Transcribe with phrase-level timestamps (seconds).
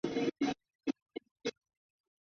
[0.03, 0.53] 古希腊作家之
[1.43, 1.53] 一。